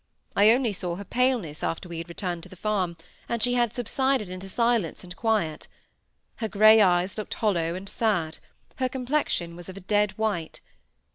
[0.35, 2.97] I only saw her paleness after we had returned to the farm,
[3.29, 5.67] and she had subsided into silence and quiet.
[6.37, 8.39] Her grey eyes looked hollow and sad;
[8.77, 10.59] her complexion was of a dead white.